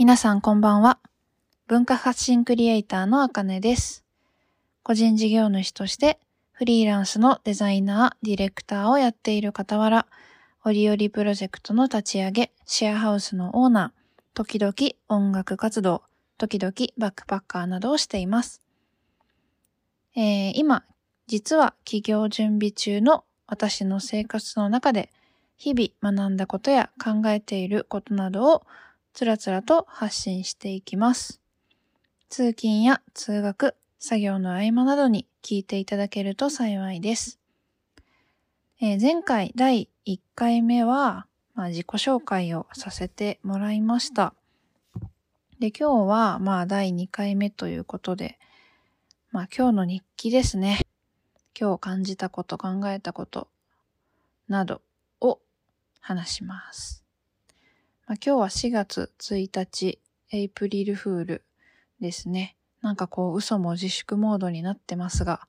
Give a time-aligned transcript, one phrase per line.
[0.00, 0.98] 皆さんこんばんは。
[1.66, 4.02] 文化発信クリエイターのあかねです。
[4.82, 6.18] 個人事業主として
[6.52, 10.06] フリーランスのデザイナー、ディレクターをやっている傍ら、
[10.64, 14.72] オリオリプロジェクトの立ち上げ、シェアハウスのオーナー、時々
[15.10, 16.02] 音楽活動、
[16.38, 18.62] 時々バックパッカーなどをしています。
[20.16, 20.82] えー今、
[21.26, 25.10] 実は起業準備中の私の生活の中で、
[25.58, 28.62] 日々学んだことや考えていることなどを
[29.12, 31.40] つらつらと発信していきます。
[32.28, 37.38] 通勤や通学、作業の合間などに聞いていただけると幸いです。
[38.80, 44.34] えー前回第1回目は、まあ、自己紹介をさせてもらいました。
[45.58, 48.38] で、今日はまあ第2回目ということで、
[49.32, 50.80] まあ今日の日記ですね。
[51.58, 53.48] 今日感じたこと、考えたこと
[54.48, 54.80] など
[55.20, 55.40] を
[56.00, 56.99] 話します。
[58.10, 60.00] まあ、今日は4月1日、
[60.32, 61.44] エイプリルフール
[62.00, 62.56] ですね。
[62.82, 65.46] なんかこう嘘も自粛モードになってますが、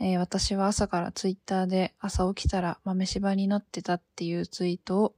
[0.00, 5.14] えー私は朝からツイッターで朝起きたら豆柴になってたっていうツイートを、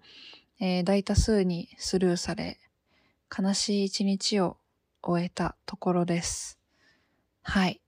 [0.60, 2.60] えー大多数にスルーされ、
[3.34, 4.58] 悲しい一日を
[5.02, 6.58] 終えたところです。
[7.40, 7.80] はい。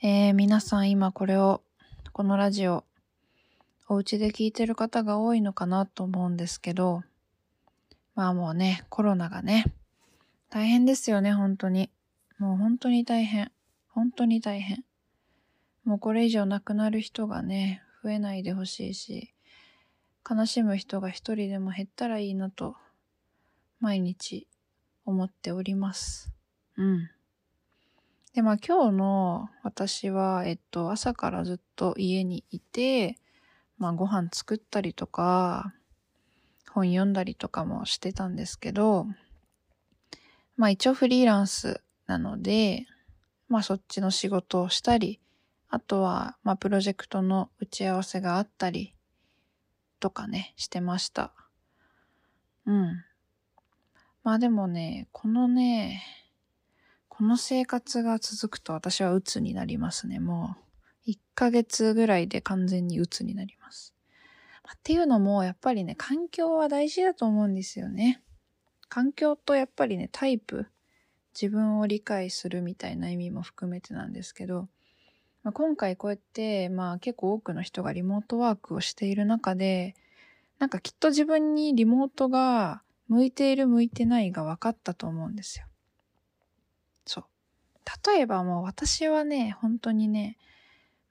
[0.00, 1.60] えー皆さん今これを、
[2.12, 2.84] このラジオ、
[3.90, 7.02] お家で聞いてる方が多いのかなと思うんですけど、
[8.14, 9.64] まあもうね、コロナがね、
[10.50, 11.90] 大変ですよね、本当に。
[12.38, 13.50] もう本当に大変。
[13.88, 14.84] 本当に大変。
[15.84, 19.32] もうこれ以上亡くなる人がね、増えないでほしいし、
[20.28, 22.76] 悲しむ人が一人でも減ったらいいなと、
[23.80, 24.46] 毎日
[25.06, 26.30] 思っております。
[26.76, 27.10] うん。
[28.34, 33.16] で、まあ今日の私は、えっと、朝からずっと家にいて、
[33.78, 35.72] まあご飯作ったりとか、
[36.70, 39.06] 本読んだりとかもしてたんですけど、
[40.56, 42.86] まあ一応フリーランスなので、
[43.48, 45.20] まあそっちの仕事をしたり、
[45.70, 48.94] あとは、まあプロジェクトの打ち合わせがあったり、
[50.00, 51.32] とかね、してました。
[52.66, 53.04] うん。
[54.22, 56.02] まあでもね、このね、
[57.08, 60.67] この生活が続くと私は鬱になりますね、もう。
[61.08, 63.94] 1ヶ月ぐらいで完全に鬱になります。
[64.62, 68.22] あっていうのも、やっぱりね、環境は大事だと思うんですよね。
[68.90, 70.66] 環境とやっぱりね、タイプ、
[71.40, 74.68] 自分を理解するみたいな意味も含めてなんですけど、
[75.42, 79.94] まあ、今回こうやって、まあ結構多くの人がリモートワークをしている中で、
[80.58, 85.66] なんかきっと自分にリモートが向いている向いてないが分かったと思うんですよ。
[87.06, 87.24] そう。
[88.06, 90.36] 例えばもう私はね、本当にね、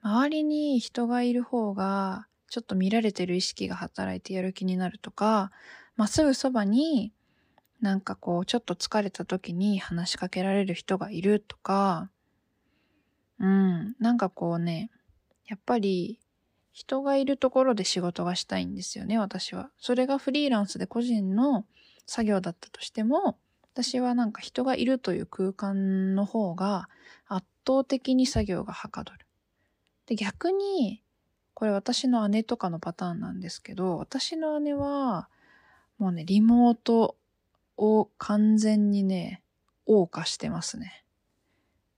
[0.01, 5.51] 周りに人がいる方が、ちょっと見られてる意識が働いてやる気になるとか、
[5.95, 7.11] まあ、すぐそばに、
[7.81, 12.09] なんかこう、ちょっと疲れた時に話しかけられる人がいるとか、
[13.39, 14.89] うん、なんかこうね、
[15.45, 16.19] やっぱり、
[16.71, 19.71] 人がいるところで仕事がしたいんですよね、私は。
[19.79, 21.65] それがフリーランスで個人の
[22.05, 23.37] 作業だったとしても、
[23.73, 26.89] 私はなんか人がいるという空間の方が
[27.27, 29.26] 圧倒的に作業がはかどる。
[30.07, 31.03] で、逆に、
[31.53, 35.29] これ私の姉とかのパターンなんですけど、私の姉は、
[35.97, 37.15] もうね、リモート
[37.77, 39.41] を完全にね、
[39.87, 41.03] 謳歌してますね。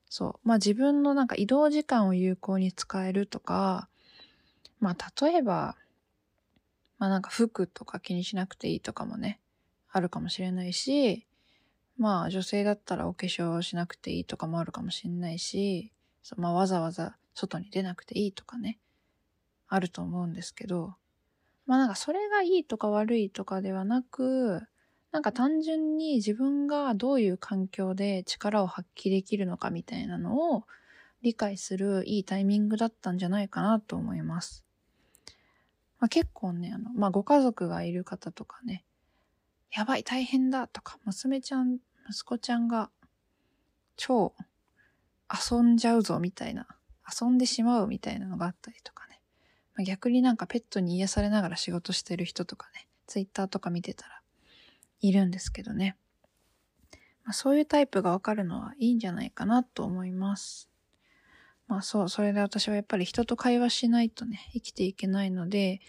[0.10, 0.48] そう。
[0.48, 3.90] まあ自分のなんか移動時間を有効に使えるとか、
[4.80, 5.76] まあ例えば、
[6.98, 9.40] まあなんか服とか気にしなくていいとかもね、
[9.92, 11.28] あるかもしれないし、
[11.98, 15.92] まあ女性だったらお化粧しなくていいとかもあるかもしれないし、
[16.24, 18.80] そうまあわざわざ外に出なくていいとかね、
[19.68, 20.96] あると思うんですけど、
[21.66, 24.62] まあなんかそれがいいとか悪いとかではなく、
[25.12, 30.66] なんか単純に自分がどういう環境で力を発揮できるのかみたいなのを
[31.22, 34.64] 理解するいいタイミングだったんじゃないかなと思います。
[36.00, 38.86] まあ、結構ね、あの、まあ、ご家族がいる方とかね、
[39.72, 41.80] やばい大変だとか、娘ちゃん、
[42.10, 42.90] 息子ちゃんが
[43.98, 44.34] 超
[45.52, 46.68] 遊んじゃうぞみたいな、
[47.22, 49.22] 遊んでしまうみたいなのがあったりとかね。
[49.76, 54.22] まあ、逆になんかペットに癒されながら仕事してる人とかね、ツイッターとか見てたら
[55.02, 55.96] いるんですけどね。
[57.24, 60.70] まあ、そういうタイプがわかるのはいいんじゃないかなと思います。
[61.70, 65.82] まあそう、それで私はやっぱり人と会話しないとね、生きていけないので、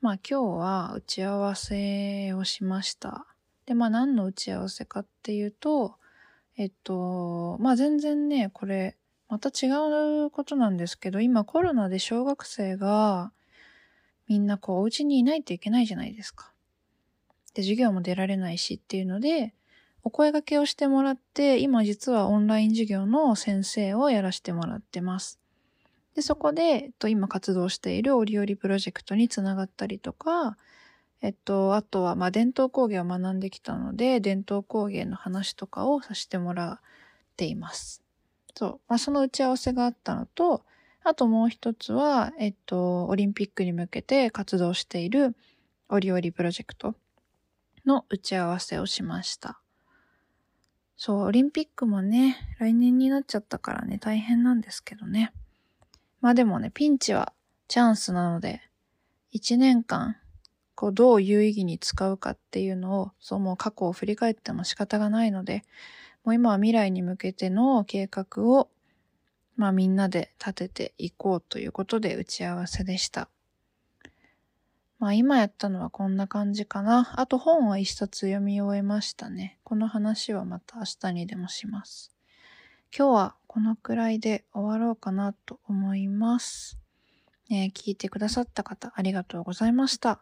[0.00, 3.26] まあ今日は打ち合わせをしました。
[3.66, 5.96] で、まあ何の打ち合わせかっていうと、
[6.56, 8.96] えっと、まあ全然ね、これ、
[9.30, 9.70] また違
[10.24, 13.32] うことなんですけど、今コロナで小学生が
[14.26, 16.52] みんなこうお家にいないといけないじゃないですか。
[17.54, 19.54] で、授業も出られないしっていうので、
[20.02, 25.38] お声掛けをしてもらって、今実はオンライン授業の先生をやらせてもらってます。
[26.16, 30.56] で、そこで、えっと、今活動しているオリオリプロジェクトにつながったりとか、
[31.22, 36.80] えっと、あとは、まあ、伝統工芸を学んできたので、伝統工芸の話とかをさせてもらっ
[37.36, 38.02] ています。
[38.54, 38.80] そう。
[38.88, 40.64] まあ、その打ち合わせがあったのと、
[41.02, 45.34] あともう一つは、えっと、オリンピックに向けて活動している
[45.88, 46.94] オリオリプロジェクト
[47.86, 49.60] の打ち合わせをしました。
[50.96, 55.32] そう、オリンピックもね、来年になっちゃったからね、大変なんですけどね。
[56.20, 57.32] まあでもね、ピンチは
[57.68, 58.60] チャンスなので、
[59.30, 60.16] 一年間、
[60.74, 65.64] こう、どう有意義に使うかっていうのを、そうもう過去を振り返っても仕方がないので、
[66.24, 68.68] もう今は未来に向けての計画を、
[69.56, 73.28] まあみんなで立てていこうということで打ち合わせでした。
[74.98, 77.14] まあ今やったのはこんな感じかな。
[77.16, 79.58] あと本は一冊読み終えましたね。
[79.64, 82.12] この話はまた明日にでもします。
[82.96, 86.78] 今日はこのくらいで終わろうかなと思います。
[87.50, 90.20] えー、聞いてくださった方ありがとうございました。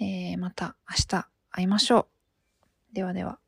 [0.00, 2.08] えー、また明日会いましょ
[2.92, 2.94] う。
[2.94, 3.43] ではでは。